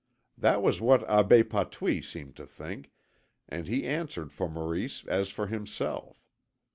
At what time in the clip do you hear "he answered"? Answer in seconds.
3.67-4.33